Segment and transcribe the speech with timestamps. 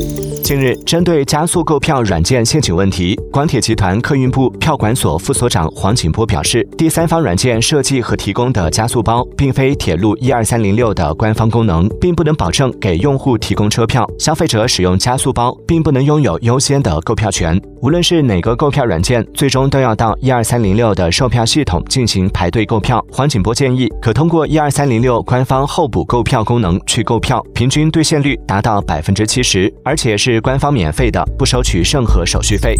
[0.00, 0.29] Thank you.
[0.50, 14.04] 近日，针对加速购票软件陷阱问题，广铁集团客运部票管所副所长黄景波表示，第三方软件设计和提供的加速包，并非铁路一二三零六的官方功能，并不能保证给用户提供车票。
[14.18, 17.56] 消费者使用加速包，并不能拥有优先的购票权。
[17.80, 23.00] 无论是哪个购票软件，最终都要到一二三零六的售票系统进行排队购票。
[23.12, 30.39] 黄景波建议，可通过一二三零六官方候补购票功能去购票，平均兑现率达到百分之七十，而且是。
[30.40, 32.76] 官方免费的，不收取任何手续费。